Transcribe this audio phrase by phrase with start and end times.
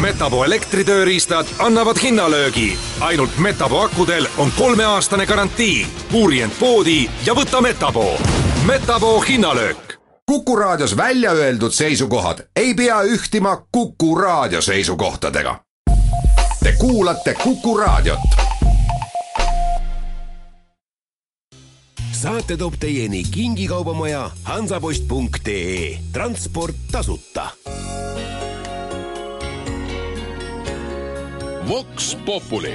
[0.00, 2.78] Metapo elektritööriistad annavad hinnalöögi.
[3.00, 5.86] ainult Metapo akudel on kolmeaastane garantii.
[6.12, 8.18] uuri end poodi ja võta Metapo.
[8.66, 9.98] Metapo hinnalöök.
[10.26, 15.60] kuku raadios välja öeldud seisukohad ei pea ühtima Kuku raadio seisukohtadega.
[16.62, 18.20] Te kuulate Kuku raadiot
[22.12, 27.50] saate toob teieni kingikaubamaja hansapost.ee transport tasuta
[31.70, 32.72] Vox Populi.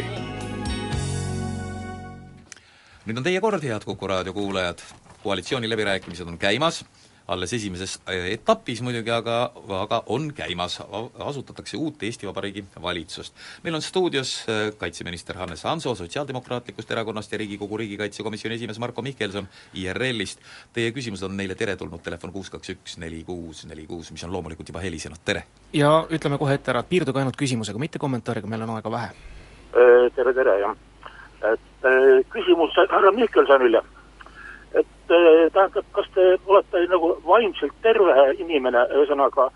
[3.04, 4.80] nüüd on teie kord, head Kuku raadio kuulajad.
[5.24, 6.86] koalitsiooniläbirääkimised on käimas,
[7.28, 10.78] alles esimeses äh, etapis muidugi, aga, aga on käimas,
[11.26, 13.34] asutatakse uut Eesti Vabariigi valitsust.
[13.64, 19.48] meil on stuudios äh, kaitseminister Hannes Hanso Sotsiaaldemokraatlikust Erakonnast ja Riigikogu riigikaitsekomisjoni esimees Marko Mihkelson
[19.74, 20.40] IRL-ist.
[20.74, 24.34] Teie küsimused on neile teretulnud, telefon kuus kaks üks neli kuus neli kuus, mis on
[24.34, 25.44] loomulikult juba helisenud, tere!
[25.74, 29.10] ja ütleme kohe ette ära, et piirduge ainult küsimusega, mitte kommentaariga, meil on aega vähe.
[30.16, 30.78] tere, tere, jah.
[31.52, 31.90] et
[32.32, 33.82] küsimus härra Mihkelsonile
[35.12, 39.50] et tähendab, kas te olete nagu vaimselt terve inimene, ühesõnaga,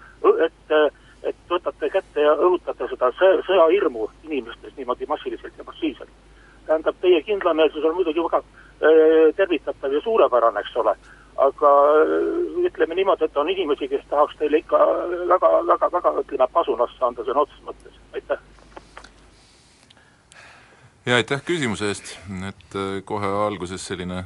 [0.46, 0.74] et,
[1.24, 6.10] et võtate kätte ja õhutate seda sõja, sõjahirmu inimestes niimoodi massiliselt ja massiivselt.
[6.68, 10.94] tähendab, teie kindlameelsus on muidugi väga äh, tervitatav ja suurepärane, eks ole,
[11.38, 11.74] aga
[12.70, 14.78] ütleme niimoodi, et on inimesi, kes tahaks teile ikka
[15.34, 18.48] väga, väga, väga, ütleme, pasunasse anda sõna otseses mõttes, aitäh!
[21.06, 22.76] Ja aitäh küsimuse eest, et
[23.06, 24.26] kohe alguses selline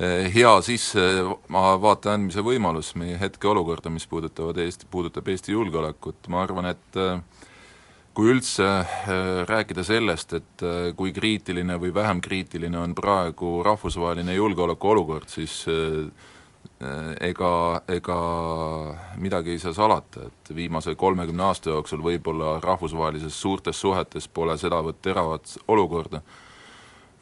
[0.00, 7.00] hea sissevaate andmise võimalus meie hetkeolukorda, mis puudutavad Eesti, puudutab Eesti julgeolekut, ma arvan, et
[8.16, 8.68] kui üldse
[9.48, 10.64] rääkida sellest, et
[10.96, 15.66] kui kriitiline või vähem kriitiline on praegu rahvusvaheline julgeolekuolukord, siis
[17.20, 17.52] ega,
[17.92, 18.18] ega
[19.20, 25.04] midagi ei saa salata, et viimase kolmekümne aasta jooksul võib-olla rahvusvahelises suurtes suhetes pole sedavõrd
[25.04, 26.24] teravat olukorda,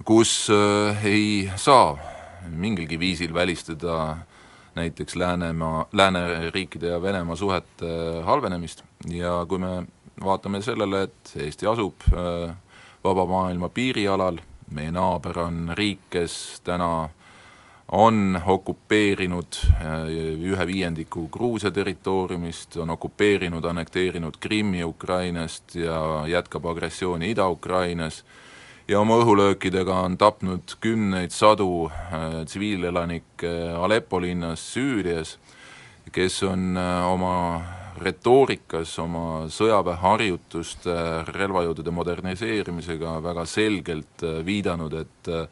[0.07, 0.49] kus
[1.03, 2.20] ei saa
[2.51, 4.17] mingilgi viisil välistada
[4.75, 7.87] näiteks Läänemaa, lääneriikide ja Venemaa suhete
[8.25, 8.85] halvenemist.
[9.09, 9.87] Ja kui me
[10.25, 12.55] vaatame sellele, et Eesti asub äh,
[13.05, 14.39] vaba maailma piirialal,
[14.71, 17.09] meie naaber on riik, kes täna
[17.93, 20.05] on okupeerinud äh,
[20.53, 28.25] ühe viiendiku Gruusia territooriumist, on okupeerinud, annekteerinud Krimmi Ukrainast ja jätkab agressiooni Ida-Ukrainas,
[28.91, 35.37] ja oma õhulöökidega on tapnud kümneid sadu äh, tsiviilelanikke Aleppo linnas Süürias,
[36.13, 37.35] kes on äh, oma
[38.01, 40.95] retoorikas, oma sõjaväeharjutuste,
[41.37, 45.47] relvajõudude moderniseerimisega väga selgelt äh, viidanud, et äh,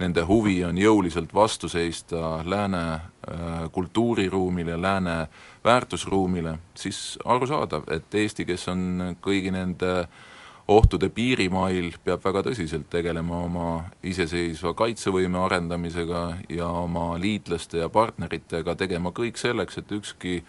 [0.00, 5.20] nende huvi on jõuliselt vastu seista lääne äh, kultuuriruumile, lääne
[5.64, 10.26] väärtusruumile, siis arusaadav, et Eesti, kes on kõigi nende äh,
[10.70, 13.68] ohtude piirimail peab väga tõsiselt tegelema oma
[14.06, 16.22] iseseisva kaitsevõime arendamisega
[16.52, 20.40] ja oma liitlaste ja partneritega tegema kõik selleks, et ükski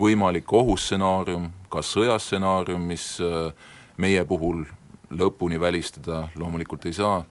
[0.00, 3.52] võimalik ohustsenaarium, ka sõjastsenaarium, mis äh,
[4.00, 4.66] meie puhul
[5.10, 7.24] lõpuni välistada loomulikult ei saa,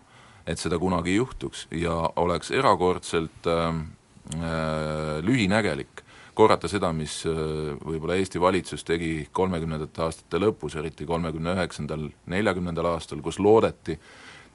[0.50, 3.70] et seda kunagi ei juhtuks ja oleks erakordselt äh,
[4.34, 6.06] äh, lühinägelik
[6.40, 7.36] korrata seda, mis äh,
[7.84, 13.98] võib-olla Eesti valitsus tegi kolmekümnendate aastate lõpus, eriti kolmekümne üheksandal, neljakümnendal aastal, kus loodeti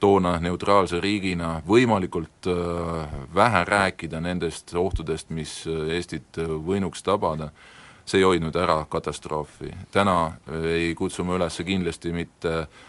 [0.01, 7.51] toona neutraalse riigina võimalikult äh, vähe rääkida nendest ohtudest, mis äh, Eestit võinuks tabada,
[8.05, 9.71] see ei hoidnud ära katastroofi.
[9.91, 10.17] täna
[10.65, 12.83] ei kutsu ma üles kindlasti mitte äh,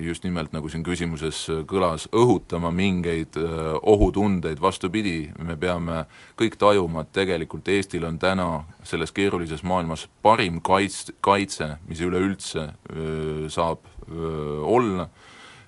[0.00, 3.34] just nimelt, nagu siin küsimuses kõlas, õhutama mingeid
[3.82, 6.04] ohutundeid, vastupidi, me peame
[6.38, 8.46] kõik tajuma, et tegelikult Eestil on täna
[8.86, 15.08] selles keerulises maailmas parim kaits-, kaitse, mis üleüldse öö, saab öö, olla,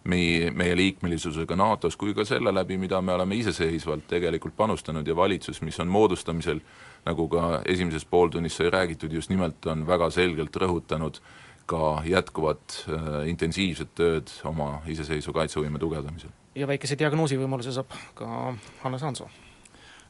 [0.05, 5.07] meie, meie liikmelisusega NATO-s, kui ka selle läbi, mida me oleme iseseisvalt tegelikult panustanud.
[5.07, 6.63] Ja valitsus, mis on moodustamisel,
[7.07, 11.23] nagu ka esimeses pooltunnis sai räägitud, just nimelt on väga selgelt rõhutanud
[11.67, 16.31] ka jätkuvat äh, intensiivset tööd oma iseseisva kaitsevõime tugevdamisel.
[16.55, 19.31] ja väikese diagnoosivõimaluse saab ka Hannes Hanso.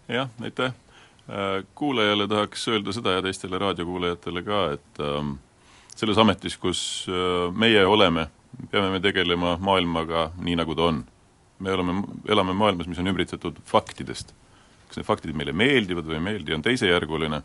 [0.08, 0.74] jah, aitäh.
[1.78, 5.36] Kuulajale tahaks öelda seda ja teistele raadiokuulajatele ka, et ähm,
[5.96, 8.26] selles ametis, kus äh, meie oleme,
[8.70, 11.02] peame me tegelema maailmaga nii, nagu ta on.
[11.62, 14.34] me oleme, elame maailmas, mis on ümbritsetud faktidest.
[14.88, 17.42] kas need faktid meile meeldivad või ei meeldi, on teisejärguline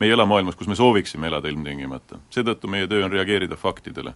[0.00, 2.18] me ei ela maailmas, kus me sooviksime elada ilmtingimata.
[2.30, 4.14] seetõttu meie töö on reageerida faktidele.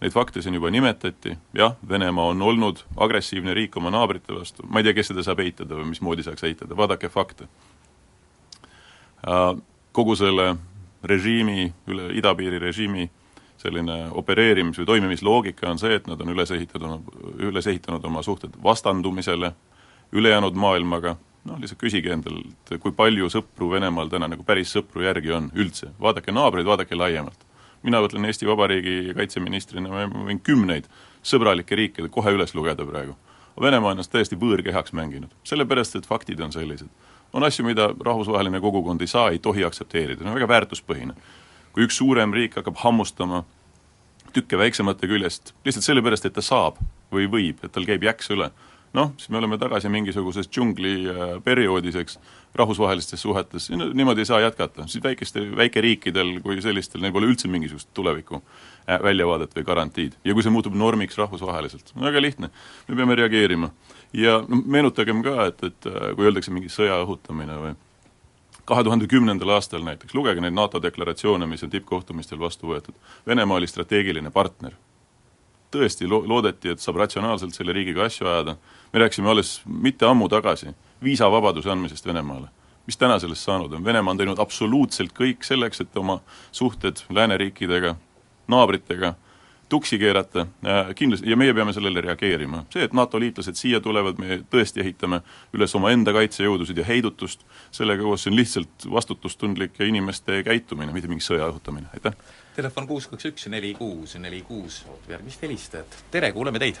[0.00, 4.78] Neid fakte siin juba nimetati, jah, Venemaa on olnud agressiivne riik oma naabrite vastu, ma
[4.78, 7.48] ei tea, kes seda saab eitada või mismoodi saaks eitada, vaadake fakte.
[9.92, 10.52] Kogu selle
[11.02, 13.10] režiimi, üle idapiiri režiimi
[13.58, 17.10] selline opereerimis- või toimimisloogika on see, et nad on üles ehitatud,
[17.42, 19.52] üles ehitanud oma suhted vastandumisele
[20.12, 21.16] ülejäänud maailmaga,
[21.48, 25.92] noh, lihtsalt küsige endalt, kui palju sõpru Venemaal täna nagu päris sõpru järgi on üldse,
[26.00, 27.46] vaadake naabreid, vaadake laiemalt.
[27.82, 30.88] mina mõtlen Eesti Vabariigi kaitseministrina, ma võin kümneid
[31.22, 33.14] sõbralikke riike kohe üles lugeda praegu.
[33.60, 36.88] Venemaa on ennast täiesti võõrkehaks mänginud, sellepärast et faktid on sellised.
[37.32, 41.14] on asju, mida rahvusvaheline kogukond ei saa, ei tohi aktsepteerida, see on väga väärtuspõhine.
[41.72, 43.44] kui üks suurem riik hakkab hammustama
[44.32, 46.78] tükke väiksemate küljest lihtsalt sellepärast, et ta saab
[47.12, 48.50] või võib, et tal käib jäks üle
[48.96, 52.18] noh, siis me oleme tagasi mingisuguses džungli äh, perioodis, eks,
[52.58, 57.90] rahvusvahelistes suhetes, niimoodi ei saa jätkata, siis väikeste, väikeriikidel kui sellistel, neil pole üldse mingisugust
[57.96, 60.16] tuleviku äh, väljavaadet või garantiid.
[60.24, 62.50] ja kui see muutub normiks rahvusvaheliselt, väga lihtne,
[62.88, 63.70] me peame reageerima.
[64.12, 67.76] ja no meenutagem ka, et, et äh, kui öeldakse mingi sõja õhutamine või
[68.68, 72.96] kahe tuhande kümnendal aastal näiteks, lugege neid NATO deklaratsioone, mis on tippkohtumistel vastu võetud,
[73.26, 74.74] Venemaa oli strateegiline partner.
[75.72, 78.56] Tõesti lo-, loodeti, et saab ratsionaalselt selle riigiga asju ajada,
[78.92, 80.74] me rääkisime alles mitte ammu tagasi
[81.04, 82.48] viisavabaduse andmisest Venemaale.
[82.86, 86.20] mis täna sellest saanud on, Venemaa on teinud absoluutselt kõik selleks, et oma
[86.52, 87.96] suhted lääneriikidega,
[88.48, 89.14] naabritega
[89.68, 92.64] tuksi keerata äh, kindlasti, ja meie peame sellele reageerima.
[92.72, 95.20] see, et NATO liitlased siia tulevad, me tõesti ehitame
[95.52, 101.08] üles omaenda kaitsejõudusid ja heidutust, sellega koos see on lihtsalt vastutustundlik ja inimeste käitumine, mitte
[101.08, 102.16] mingi sõja õhutamine, aitäh!
[102.56, 106.00] telefon kuus kaks üks neli kuus neli kuus, järgmist helistajat.
[106.10, 106.80] tere, kuuleme teid!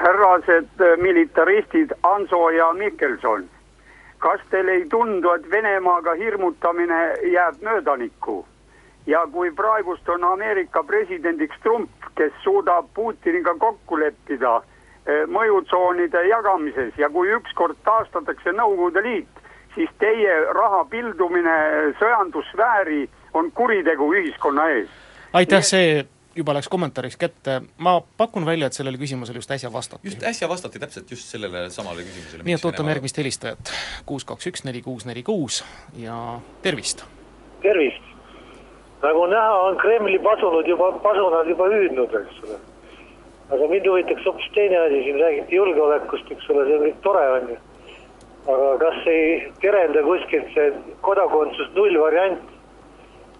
[0.00, 3.44] Härrased militaristid Anso ja Mihkelson,
[4.18, 8.46] kas teile ei tundu, et Venemaaga hirmutamine jääb möödanikku?
[9.06, 14.56] ja kui praegust on Ameerika presidendiks Trump, kes suudab Putiniga kokku leppida
[15.06, 19.42] eh, mõjutsoonide jagamises ja kui ükskord taastatakse Nõukogude Liit,
[19.74, 21.58] siis teie raha pildumine
[21.98, 24.88] sõjandussfääri on kuritegu ühiskonna ees.
[25.32, 26.04] aitäh, see
[26.36, 30.08] juba läks kommentaariks kätte, ma pakun välja, et sellele küsimusele just äsja vastati.
[30.08, 32.42] just äsja vastati täpselt just sellele samale küsimusele.
[32.44, 33.72] nii et ootame järgmist helistajat,
[34.06, 35.64] kuus kaks üks neli kuus neli kuus
[35.98, 37.04] ja tervist!
[37.62, 38.12] tervist!
[39.02, 42.58] nagu näha, on Kremli pasunud juba, pasunad juba hüüdnud, eks ole.
[43.50, 47.26] aga mind huvitaks hoopis teine asi, siin räägiti julgeolekust, eks ole, see on kõik tore,
[47.36, 47.60] on ju.
[48.54, 52.51] aga kas ei terenda kuskilt see kodakondsus nullvariant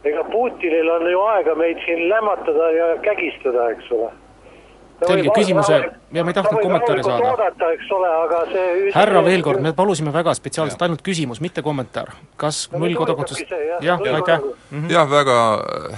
[0.05, 4.11] ega Putinil on ju aega meid siin lämmatada ja kägistada, eks ole.
[5.03, 5.77] selge, küsimuse,
[6.15, 7.31] ja ma ei tahtnud kommentaari saada.
[7.33, 11.63] oodata, eks ole, aga see härra, veel kord, me palusime väga spetsiaalselt ainult küsimus, mitte
[11.63, 12.13] kommentaar.
[12.39, 13.43] kas no, nullkodakondsus
[13.83, 14.87] jah, aitäh -hmm.
[14.93, 15.39] jah, väga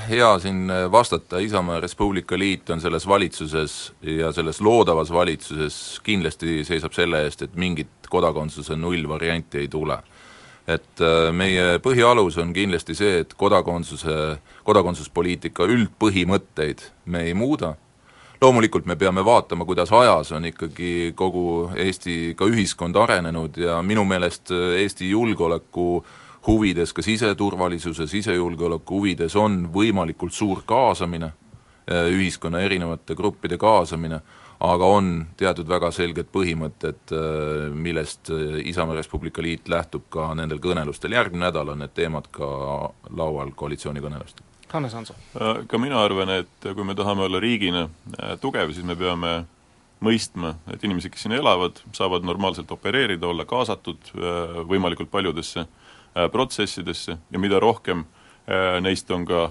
[0.08, 6.64] hea siin vastata, Isamaa Res Publica Liit on selles valitsuses ja selles loodavas valitsuses kindlasti
[6.64, 9.98] seisab selle eest, et mingit kodakondsuse nullvarianti ei tule
[10.68, 17.74] et äh, meie põhialus on kindlasti see, et kodakondsuse, kodakondsuspoliitika üldpõhimõtteid me ei muuda,
[18.40, 24.06] loomulikult me peame vaatama, kuidas ajas on ikkagi kogu Eesti ka ühiskond arenenud ja minu
[24.08, 26.04] meelest äh, Eesti julgeoleku
[26.46, 31.32] huvides, ka siseturvalisuse, sisejulgeoleku huvides on võimalikult suur kaasamine,
[31.90, 34.22] äh, ühiskonna erinevate gruppide kaasamine
[34.60, 40.30] aga on teatud väga selged põhimõtted, äh, millest äh, Isamaa Res Publica Liit lähtub ka
[40.38, 42.48] nendel kõnelustel, järgmine nädal on need teemad ka
[43.10, 44.46] laual koalitsioonikõnelustel.
[44.74, 45.14] Hannes Hanso.
[45.38, 47.88] Äh, ka mina arvan, et kui me tahame olla riigina
[48.42, 49.36] tugev, siis me peame
[50.04, 54.10] mõistma, et inimesed, kes siin elavad, saavad normaalselt opereerida, olla kaasatud
[54.68, 55.64] võimalikult paljudesse
[56.34, 59.46] protsessidesse ja mida rohkem äh, Äh, neist on ka,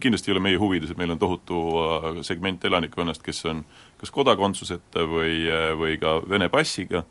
[0.00, 3.60] kindlasti ei ole meie huvides, et meil on tohutu äh, segment elanikkonnast, kes on
[3.98, 5.42] kas kodakondsuseta või,
[5.78, 7.04] või ka Vene passiga,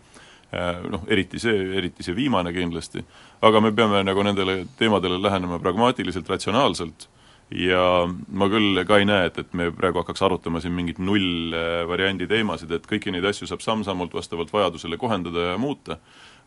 [0.88, 3.04] noh, eriti see, eriti see viimane kindlasti,
[3.44, 7.10] aga me peame nagu nendele teemadele lähenema pragmaatiliselt, ratsionaalselt
[7.52, 12.28] ja ma küll ka ei näe, et, et me praegu hakkaks arutama siin mingit nullvariandi
[12.28, 16.00] teemasid, et kõiki neid asju saab samm-sammult vastavalt vajadusele kohendada ja muuta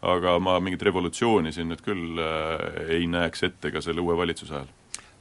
[0.03, 4.57] aga ma mingit revolutsiooni siin nüüd küll äh, ei näeks ette ka selle uue valitsuse
[4.57, 4.71] ajal.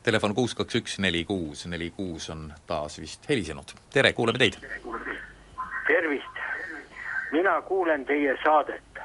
[0.03, 3.73] Telefon kuus kaks üks neli kuus neli kuus on taas vist helisenud.
[3.93, 4.55] tere, kuuleme teid!
[5.87, 6.39] tervist!
[7.31, 9.03] mina kuulen teie saadet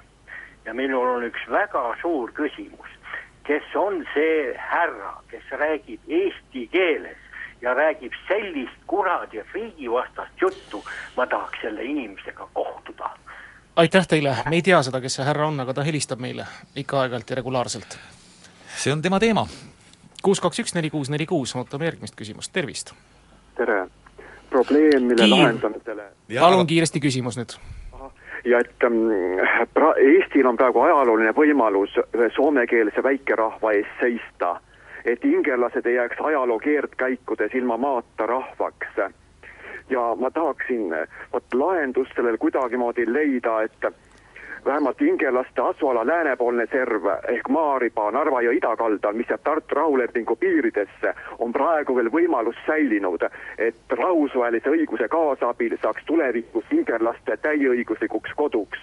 [0.64, 2.90] ja minul on üks väga suur küsimus.
[3.44, 7.18] kes on see härra, kes räägib eesti keeles
[7.60, 10.84] ja räägib sellist kuradi riigivastast juttu,
[11.16, 13.10] ma tahaks selle inimesega kohtuda
[13.76, 16.46] aitäh teile, me ei tea seda, kes see härra on, aga ta helistab meile
[16.76, 17.98] ikka aeg-ajalt ja regulaarselt.
[18.76, 19.46] see on tema teema.
[20.24, 22.94] Kuus, kaks, üks, neli, kuus, neli, kuus, ootame järgmist küsimust, tervist!
[23.56, 23.84] tere!
[24.50, 25.36] probleem, mille Kiir...
[25.36, 26.04] lahendamisele
[26.40, 27.56] palun kiiresti küsimus nüüd.
[28.44, 29.00] ja et ähm,
[29.74, 34.56] pra-, Eestil on praegu ajalooline võimalus ühe soomekeelse väikerahva eest seista
[35.04, 38.96] et ingelased ei jääks ajaloo keerdkäikudes ilma maata rahvaks.
[39.90, 40.94] ja ma tahaksin
[41.32, 43.94] vot lahendust sellele kuidagimoodi leida, et
[44.64, 51.14] vähemalt ingelaste asuala läänepoolne serv ehk Maariba Narva jõe idakaldal, mis jääb Tartu rahulepingu piiridesse,
[51.38, 53.26] on praegu veel võimalus säilinud,
[53.58, 58.80] et rahvusvahelise õiguse kaasabil saaks tulevikus ingerlaste täieõiguslikuks koduks.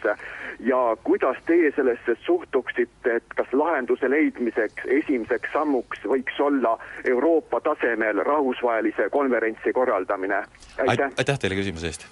[0.60, 8.24] ja kuidas teie sellesse suhtuksite, et kas lahenduse leidmiseks esimeseks sammuks võiks olla Euroopa tasemel
[8.24, 10.44] rahvusvahelise konverentsi korraldamine?
[10.88, 12.08] aitäh, aitäh teile küsimuse eest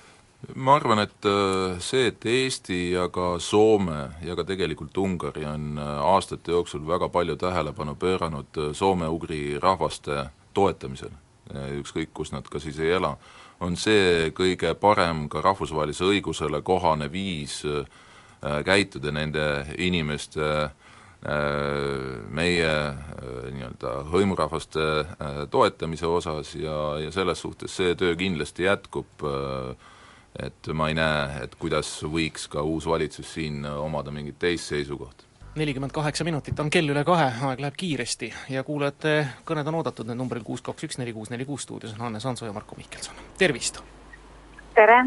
[0.55, 5.77] ma arvan, et äh, see, et Eesti ja ka Soome ja ka tegelikult Ungari on
[5.77, 11.11] äh, aastate jooksul väga palju tähelepanu pööranud äh, soome-ugri rahvaste toetamisel,
[11.79, 13.13] ükskõik kus nad ka siis ei ela,
[13.63, 17.61] on see kõige parem ka rahvusvahelise õigusele kohane viis
[18.65, 19.45] käituda nende
[19.77, 20.49] inimeste
[22.33, 22.73] meie
[23.51, 24.85] nii-öelda hõimurahvaste
[25.51, 29.89] toetamise osas ja, ja selles suhtes see töö kindlasti jätkub äh,
[30.37, 35.25] et ma ei näe, et kuidas võiks ka uus valitsus siin omada mingit teist seisukohta.
[35.55, 40.07] nelikümmend kaheksa minutit on kell üle kahe, aeg läheb kiiresti ja kuulajate kõned on oodatud
[40.07, 42.77] nüüd numbril kuus kaks üks neli kuus neli kuus, stuudios on Hannes Hanso ja Marko
[42.77, 43.81] Mihkelson, tervist!
[44.75, 45.03] tere!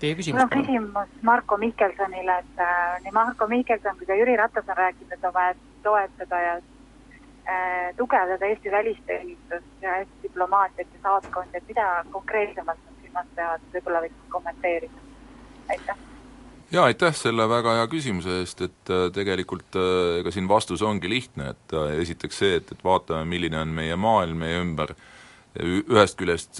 [0.00, 4.34] Teie küsimus, mul on küsimus Marko Mihkelsonile, et äh, nii Marko Mihkelson kui ka Jüri
[4.36, 5.54] Ratas on rääkinud, et on vaja
[5.86, 12.84] toetada ja äh, tugevdada Eesti välisteenistust ja Eesti diplomaatiat ja saatkondi, et mida konkreetsemalt
[13.16, 15.04] silmas peavad, võib-olla võiks kommenteerida,
[15.70, 15.96] aitäh!
[16.72, 21.08] Jaa, aitäh selle väga hea küsimuse eest, et äh, tegelikult äh, ega siin vastus ongi
[21.08, 24.96] lihtne, et äh, esiteks see, et, et vaatame, milline on meie maailm meie ümber,
[25.56, 26.58] ühest küljest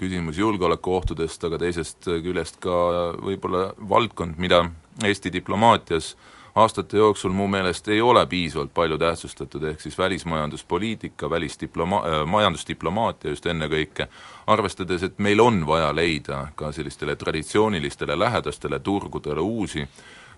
[0.00, 2.76] küsimus julgeolekuohtudest, aga teisest küljest ka
[3.20, 4.62] võib-olla valdkond, mida
[5.04, 11.30] Eesti diplomaatias äh, aastate jooksul mu meelest ei ole piisavalt palju tähtsustatud, ehk siis välismajanduspoliitika,
[11.30, 14.08] välisdiploma-, äh, majandusdiplomaatia just ennekõike,
[14.46, 19.86] arvestades, et meil on vaja leida ka sellistele traditsioonilistele lähedastele turgudele uusi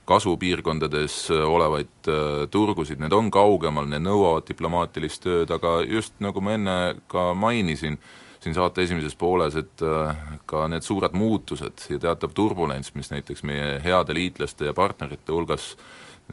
[0.05, 6.45] kasvupiirkondades äh, olevaid äh, turgusid, need on kaugemal, need nõuavad diplomaatilist tööd, aga just nagu
[6.45, 7.97] ma enne ka mainisin,
[8.41, 9.83] siin saate esimeses pooles, et
[10.49, 15.75] ka need suured muutused ja teatav turbulents, mis näiteks meie heade liitlaste ja partnerite hulgas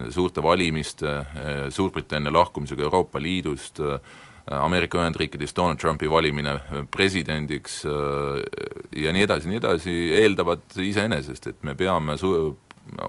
[0.09, 3.99] suurte valimiste, eh, Suurbritannia lahkumisega Euroopa Liidust, eh,
[4.47, 7.83] Ameerika Ühendriikides Donald Trumpi valimine eh, presidendiks
[8.95, 12.55] ja nii edasi, nii edasi, eeldavad iseenesest, et me peame su-,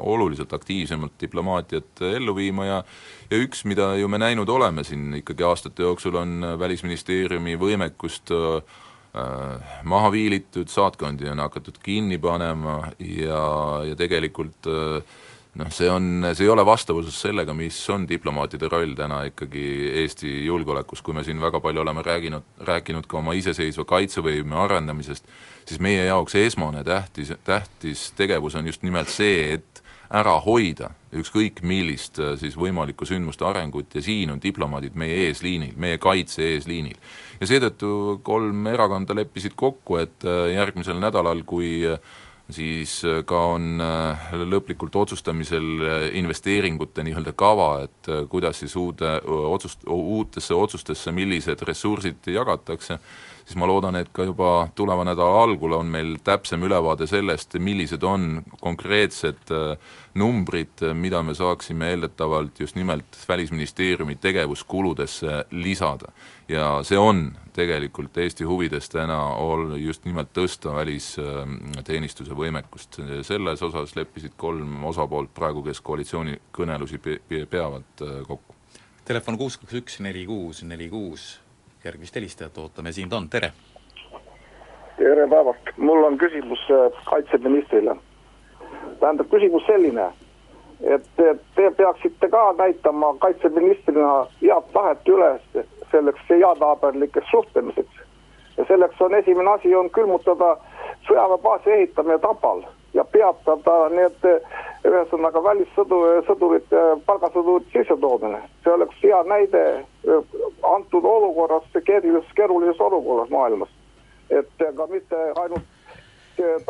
[0.03, 2.83] oluliselt aktiivsemalt diplomaatiat ellu viima ja
[3.31, 9.73] ja üks, mida ju me näinud oleme siin ikkagi aastate jooksul, on Välisministeeriumi võimekust äh,
[9.85, 13.43] maha viilitud, saatkondi on hakatud kinni panema ja,
[13.89, 15.19] ja tegelikult äh,
[15.55, 19.65] noh, see on, see ei ole vastavuses sellega, mis on diplomaatide roll täna ikkagi
[20.05, 25.27] Eesti julgeolekus, kui me siin väga palju oleme rääginud, rääkinud ka oma iseseisva kaitsevõime arendamisest,
[25.69, 31.61] siis meie jaoks esmane tähtis, tähtis tegevus on just nimelt see, et ära hoida ükskõik
[31.65, 36.97] millist siis võimalikku sündmuste arengut ja siin on diplomaadid meie eesliinil, meie kaitse eesliinil.
[37.41, 40.25] ja seetõttu kolm erakonda leppisid kokku, et
[40.55, 41.85] järgmisel nädalal, kui
[42.51, 49.19] siis äh, ka on äh, lõplikult otsustamisel äh, investeeringute nii-öelda kava, et kuidas siis uude
[49.27, 52.99] otsust, uutesse otsustesse, millised ressursid jagatakse,
[53.49, 58.05] siis ma loodan, et ka juba tuleva nädala algul on meil täpsem ülevaade sellest, millised
[58.05, 59.55] on konkreetsed
[60.19, 66.13] numbrid, mida me saaksime eeldatavalt just nimelt Välisministeeriumi tegevuskuludesse lisada.
[66.49, 73.01] ja see on tegelikult Eesti huvides täna ol-, just nimelt tõsta välisteenistuse võimekust.
[73.23, 78.55] selles osas leppisid kolm osapoolt praegu, kes koalitsioonikõnelusi pe-, peavad kokku.
[79.05, 81.39] Telefon kuus kaks üks neli kuus neli kuus,
[81.89, 83.53] järgmist helistajat ootame, Siim Tand, tere!
[84.99, 86.65] tere päevast, mul on küsimus
[87.07, 87.97] kaitseministrile
[89.01, 90.09] tähendab, küsimus selline,
[90.83, 98.05] et te peaksite ka näitama kaitseministrina head tahet üles selleks heanaaberlikeks suhtlemiseks.
[98.57, 100.57] ja selleks on esimene asi, on külmutada
[101.09, 102.63] sõjaväebaasi ehitamine Tapal
[102.99, 104.27] ja peatada need
[104.89, 108.41] ühesõnaga välissõdurite, palgasõdurite sissetoomine.
[108.65, 109.65] see oleks hea näide
[110.75, 113.71] antud olukorras, keerulises, keerulises olukorras maailmas.
[114.31, 115.65] et ka mitte ainult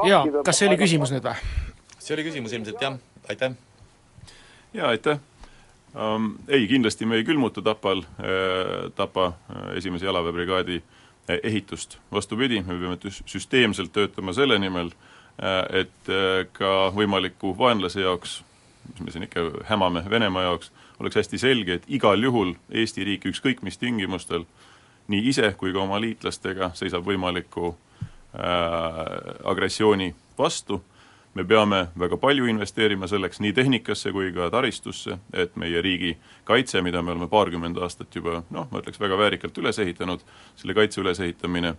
[0.08, 1.34] jaa, kas see oli küsimus nüüd või?
[1.98, 3.56] see oli küsimus ilmselt, jah, aitäh!
[4.74, 5.20] jaa, aitäh!
[5.98, 9.32] Um, ei, kindlasti me ei külmuta Tapal äh,, Tapa
[9.74, 10.82] esimese jalaväebrigaadi
[11.42, 18.42] ehitust, vastupidi, me peame süsteemselt töötama selle nimel äh,, et äh, ka võimaliku vaenlase jaoks
[18.88, 23.26] mis me siin ikka hämame Venemaa jaoks, oleks hästi selge, et igal juhul Eesti riik
[23.28, 24.46] ükskõik mis tingimustel
[25.08, 28.40] nii ise kui ka oma liitlastega seisab võimaliku äh,
[29.44, 30.82] agressiooni vastu,
[31.34, 36.82] me peame väga palju investeerima selleks nii tehnikasse kui ka taristusse, et meie riigi kaitse,
[36.82, 40.24] mida me oleme paarkümmend aastat juba noh, ma ütleks väga väärikalt üles ehitanud,
[40.56, 41.74] selle kaitse ülesehitamine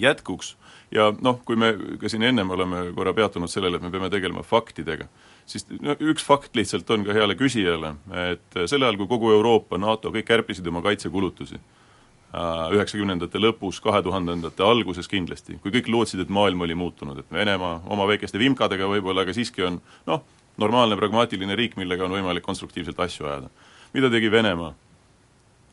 [0.00, 0.54] jätkuks
[0.94, 4.44] ja noh, kui me ka siin ennem oleme korra peatunud sellele, et me peame tegelema
[4.46, 5.08] faktidega,
[5.48, 7.94] siis no üks fakt lihtsalt on ka heale küsijale,
[8.30, 14.02] et sel ajal, kui kogu Euroopa, NATO, kõik kärpisid oma kaitsekulutusi, äh, üheksakümnendate lõpus, kahe
[14.06, 18.88] tuhandendate alguses kindlasti, kui kõik lootsid, et maailm oli muutunud, et Venemaa oma väikeste vimkadega
[18.90, 20.24] võib-olla, aga siiski on noh,
[20.62, 23.50] normaalne pragmaatiline riik, millega on võimalik konstruktiivselt asju ajada.
[23.94, 24.74] mida tegi Venemaa?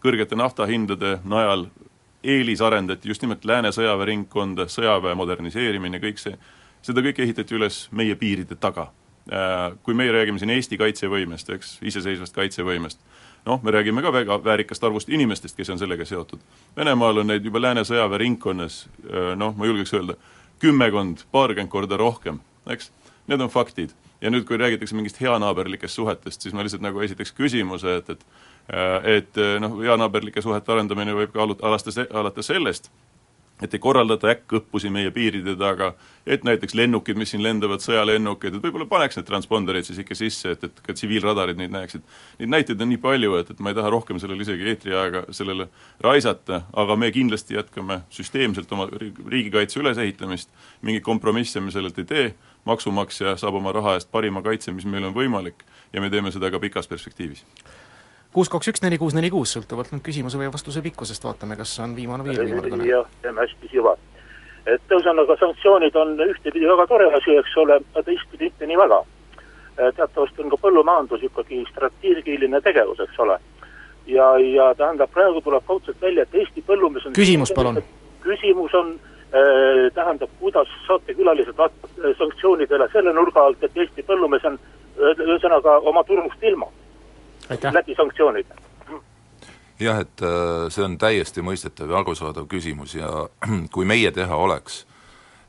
[0.03, 1.69] kõrgete naftahindade najal
[2.23, 6.37] eelis arendati just nimelt lääne sõjaväeringkonda, sõjaväe moderniseerimine, kõik see,
[6.83, 8.89] seda kõike ehitati üles meie piiride taga.
[9.31, 12.99] Äh, kui meie räägime siin Eesti kaitsevõimest, eks, iseseisvast kaitsevõimest,
[13.47, 16.43] noh, me räägime ka väga väärikast arvust inimestest, kes on sellega seotud.
[16.75, 20.17] Venemaal on neid juba lääne sõjaväeringkonnas äh, noh, ma julgeks öelda,
[20.63, 22.91] kümmekond, paarkümmend korda rohkem, eks,
[23.27, 23.95] need on faktid.
[24.23, 28.25] Ja nüüd, kui räägitakse mingist heanaaberlikest suhetest, siis ma lihtsalt nagu esitaks küsimuse, et, et
[28.71, 32.87] Äh, et äh, noh, heanaaberlike suhete arendamine võib ka alu-, alastes, alata sellest,
[33.63, 35.89] et ei korraldata äkkõppusi meie piiride taga,
[36.23, 40.55] et näiteks lennukid, mis siin lendavad, sõjalennukid, et võib-olla paneks need transponderid siis ikka sisse,
[40.55, 42.07] et, et ka tsiviilradarid neid näeksid.
[42.39, 45.67] Neid näiteid on nii palju, et, et ma ei taha rohkem sellele isegi eetriaega sellele
[46.03, 50.55] raisata, aga me kindlasti jätkame süsteemselt oma riigikaitse ülesehitamist,
[50.87, 52.25] mingeid kompromisse me sellelt ei tee,
[52.65, 56.51] maksumaksja saab oma raha eest parima kaitse, mis meil on võimalik ja me teeme seda
[56.51, 57.45] ka pikas perspektiivis
[58.33, 61.73] kuus, kaks, üks, neli, kuus, neli, kuus, sõltuvalt nüüd küsimuse või vastuse pikkusest, vaatame, kas
[61.83, 62.89] on viimane või eelviimane kõne.
[62.89, 63.95] jah, teeme hästi siva.
[64.65, 69.03] et ühesõnaga, sanktsioonid on ühtepidi väga tore asi, eks ole, aga teistpidi mitte nii väga.
[69.75, 73.39] teatavasti on ka põllumajandus ikkagi strateegiline tegevus, eks ole.
[74.07, 77.83] ja, ja tähendab, praegu tuleb kaudselt välja, et Eesti põllumees on küsimus palun.
[78.25, 78.95] küsimus on
[79.93, 84.59] tähendab, kuidas saatekülalised vaatavad sanktsioonidele selle nurga alt, et Eesti põllumees on
[84.97, 86.69] ühesõnaga oma turust ilma.
[87.49, 88.55] Läbi sanktsioonide.
[89.79, 93.09] jah, et äh, see on täiesti mõistetav ja arusaadav küsimus ja
[93.73, 94.85] kui meie teha oleks,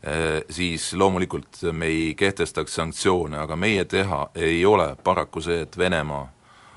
[0.02, 4.96] äh, siis loomulikult me ei kehtestaks sanktsioone, aga meie teha ei ole.
[5.04, 6.33] Paraku see, et Venemaa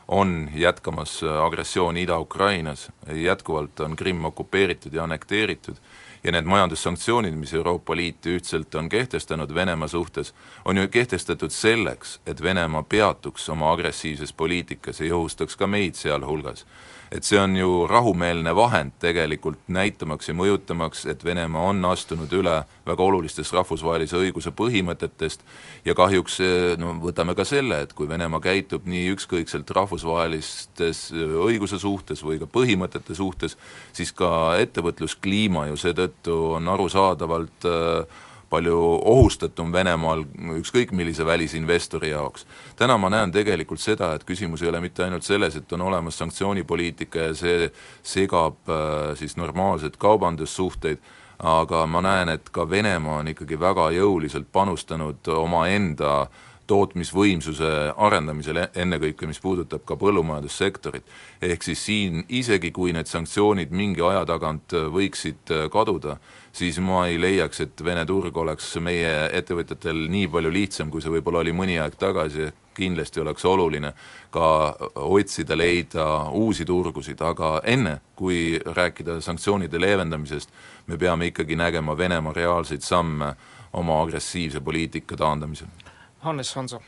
[0.07, 5.75] on jätkamas agressiooni Ida-Ukrainas, jätkuvalt on Krimm okupeeritud ja annekteeritud
[6.23, 10.33] ja need majandussanktsioonid, mis Euroopa Liit ühtselt on kehtestanud Venemaa suhtes,
[10.65, 16.65] on ju kehtestatud selleks, et Venemaa peatuks oma agressiivses poliitikas ja jõustaks ka meid sealhulgas.
[17.11, 22.57] Et see on ju rahumeelne vahend tegelikult näitamaks ja mõjutamaks, et Venemaa on astunud üle
[22.87, 25.45] väga olulistest rahvusvahelise õiguse põhimõtetest
[25.85, 31.35] ja kahjuks eh, no võtame ka selle, et kui Venemaa käitub nii ükskõikselt rahvusvahelistes eh,
[31.47, 33.57] õiguse suhtes või ka põhimõtete suhtes,
[33.93, 40.23] siis ka ettevõtluskliima ju seetõttu on arusaadavalt äh, palju ohustatum Venemaal
[40.55, 42.45] ükskõik millise välisinvestori jaoks.
[42.75, 46.17] täna ma näen tegelikult seda, et küsimus ei ole mitte ainult selles, et on olemas
[46.17, 47.71] sanktsioonipoliitika ja see
[48.03, 50.99] segab äh, siis normaalseid kaubandussuhteid,
[51.39, 58.67] aga ma näen, et ka Venemaa on ikkagi väga jõuliselt panustanud omaenda äh, tootmisvõimsuse arendamisele,
[58.75, 61.03] ennekõike mis puudutab ka põllumajandussektorit.
[61.41, 66.17] ehk siis siin isegi, kui need sanktsioonid mingi aja tagant võiksid kaduda,
[66.51, 71.13] siis ma ei leiaks, et Vene turg oleks meie ettevõtjatel nii palju lihtsam, kui see
[71.13, 73.93] võib-olla oli mõni aeg tagasi, kindlasti oleks oluline
[74.31, 80.49] ka otsida, leida uusi turgusid, aga enne, kui rääkida sanktsioonide leevendamisest,
[80.87, 83.33] me peame ikkagi nägema Venemaa reaalseid samme
[83.73, 85.86] oma agressiivse poliitika taandamisel
[86.19, 86.81] Hannes Hanso?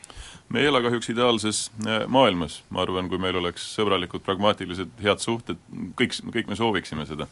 [0.50, 5.22] me ei ela kahjuks ideaalses äh, maailmas, ma arvan, kui meil oleks sõbralikud, pragmaatilised, head
[5.22, 5.60] suhted,
[5.98, 7.28] kõik, kõik me sooviksime seda.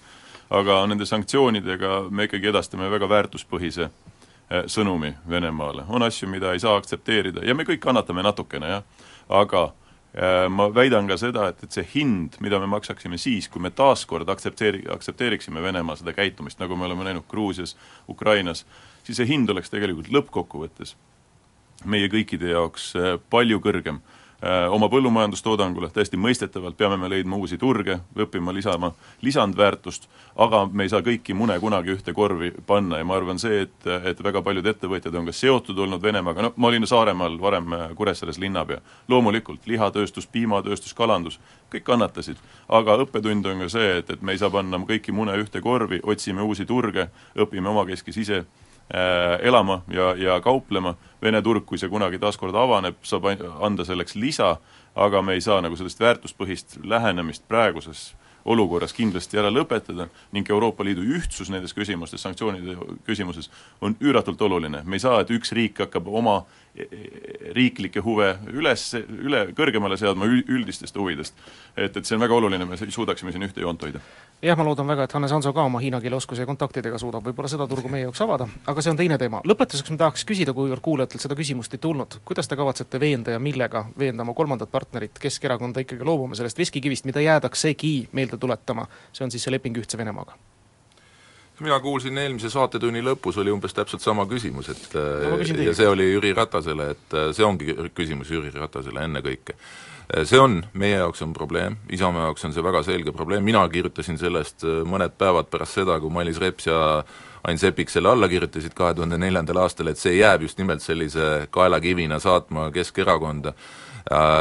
[0.51, 5.85] aga nende sanktsioonidega me ikkagi edastame väga väärtuspõhise äh, sõnumi Venemaale.
[5.89, 8.83] on asju, mida ei saa aktsepteerida ja me kõik kannatame natukene, jah,
[9.29, 13.61] aga äh, ma väidan ka seda, et, et see hind, mida me maksaksime siis, kui
[13.61, 17.77] me taaskord aktsepteeri-, aktsepteeriksime Venemaa seda käitumist, nagu me oleme näinud Gruusias,
[18.09, 18.65] Ukrainas,
[19.03, 20.95] siis see hind oleks tegelikult lõppkokkuvõttes
[21.85, 24.01] meie kõikide jaoks äh, palju kõrgem.
[24.39, 28.93] Äh, oma põllumajandustoodangule täiesti mõistetavalt peame me leidma uusi turge, õppima lisama
[29.27, 30.07] lisandväärtust,
[30.39, 33.89] aga me ei saa kõiki mune kunagi ühte korvi panna ja ma arvan see, et,
[34.07, 37.83] et väga paljud ettevõtjad on ka seotud olnud Venemaaga, no ma olin Saaremaal varem äh,
[37.99, 38.79] Kuressaares linnapea,
[39.11, 41.41] loomulikult lihatööstus, piimatööstus, kalandus,
[41.75, 42.39] kõik kannatasid.
[42.69, 45.99] aga õppetund on ka see, et, et me ei saa panna kõiki mune ühte korvi,
[46.03, 48.45] otsime uusi turge, õpime omakeskis ise
[48.91, 53.27] elama ja, ja kauplema, Vene turg, kui see kunagi taaskord avaneb, saab
[53.61, 54.53] anda selleks lisa,
[54.95, 58.13] aga me ei saa nagu sellist väärtuspõhist lähenemist praeguses
[58.49, 64.83] olukorras kindlasti ära lõpetada ning Euroopa Liidu ühtsus nendes küsimustes, sanktsioonide küsimuses, on üüratult oluline.
[64.85, 66.45] me ei saa, et üks riik hakkab oma
[67.55, 71.35] riiklikke huve üles, üle, kõrgemale seadma üldistest huvidest.
[71.77, 74.01] et, et see on väga oluline, me suudaksime siin ühte joont hoida.
[74.43, 77.27] jah, ma loodan väga, et Hannes Hanso ka oma hiina keele oskuse ja kontaktidega suudab
[77.27, 79.43] võib-olla seda turgu meie jaoks avada, aga see on teine teema.
[79.45, 83.43] lõpetuseks ma tahaks küsida, kuivõrd kuulajatelt seda küsimust ei tulnud, kuidas te kavatsete veenda ja
[83.43, 89.27] millega veenda oma kolmandat partnerit, Keskerakonda ikkagi loobuma sellest veskikivist, mida jäädaksegi meelde tuletama, see
[89.27, 90.39] on siis see leping Ühtse Venemaaga?
[91.65, 96.09] Mina kuulsin eelmise saatetunni lõpus oli umbes täpselt sama küsimus, et no, ja see oli
[96.13, 99.57] Jüri Ratasele, et äh, see ongi küsimus Jüri Ratasele ennekõike.
[100.09, 103.65] Äh, see on, meie jaoks on probleem, Isamaa jaoks on see väga selge probleem, mina
[103.73, 106.79] kirjutasin sellest mõned päevad pärast seda, kui Mailis Reps ja
[107.49, 111.49] Ain Seppik selle alla kirjutasid kahe tuhande neljandal aastal, et see jääb just nimelt sellise
[111.55, 113.55] kaelakivina saatma Keskerakonda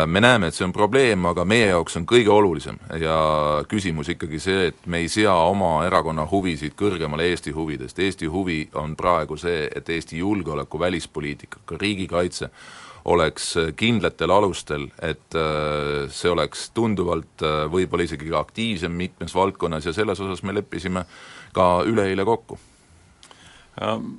[0.05, 3.17] me näeme, et see on probleem, aga meie jaoks on kõige olulisem ja
[3.67, 7.99] küsimus ikkagi see, et me ei sea oma erakonna huvisid kõrgemale Eesti huvidest.
[7.99, 12.49] Eesti huvi on praegu see, et Eesti julgeoleku, välispoliitika, ka riigikaitse
[13.07, 19.87] oleks kindlatel alustel, et äh, see oleks tunduvalt äh, võib-olla isegi ka aktiivsem mitmes valdkonnas
[19.87, 21.05] ja selles osas me leppisime
[21.55, 22.59] ka üleeile kokku.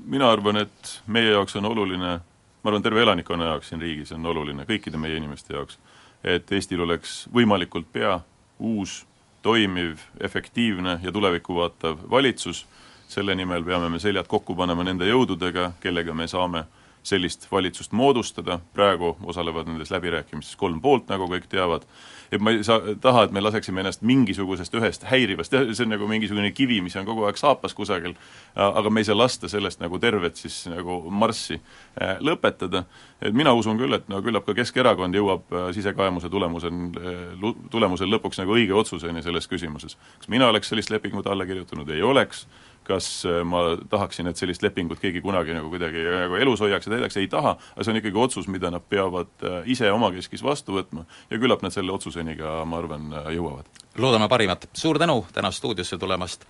[0.06, 2.20] mina arvan, et meie jaoks on oluline
[2.68, 5.78] ma arvan, terve elanikkonna jaoks siin riigis on oluline, kõikide meie inimeste jaoks,
[6.20, 8.18] et Eestil oleks võimalikult pea
[8.58, 9.06] uus,
[9.42, 12.66] toimiv, efektiivne ja tulevikku vaatav valitsus,
[13.08, 16.66] selle nimel peame me seljad kokku panema nende jõududega, kellega me saame
[17.02, 21.86] sellist valitsust moodustada, praegu osalevad nendes läbirääkimistes kolm poolt, nagu kõik teavad,
[22.32, 26.08] et ma ei saa, taha, et me laseksime ennast mingisugusest ühest häirivast, see on nagu
[26.10, 28.16] mingisugune kivi, mis on kogu aeg saapas kusagil,
[28.54, 32.84] aga me ei saa lasta sellest nagu tervet siis nagu marssi äh, lõpetada,
[33.22, 38.12] et mina usun küll, et no küllap ka Keskerakond jõuab äh, sisekaemuse tulemusel, äh, tulemusel
[38.12, 39.96] lõpuks nagu õige otsuseni selles küsimuses.
[40.18, 42.46] kas mina oleks sellist lepingut alla kirjutanud, ei oleks,
[42.88, 43.08] kas
[43.48, 47.28] ma tahaksin, et sellist lepingut keegi kunagi nagu kuidagi nagu elus hoiaks ja täidaks, ei
[47.32, 51.64] taha, aga see on ikkagi otsus, mida nad peavad ise omakeskis vastu võtma ja küllap
[51.64, 53.66] nad selle otsuse tulemuseni ka, ma arvan, jõuavad.
[53.98, 56.44] loodame parimat, suur tänu täna stuudiosse tulemast,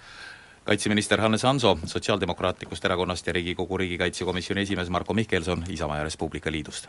[0.64, 6.52] kaitseminister Hannes Hanso Sotsiaaldemokraatlikust Erakonnast ja Riigikogu riigikaitsekomisjoni esimees Marko Mihkelson Isamaa ja Res Publica
[6.52, 6.88] Liidust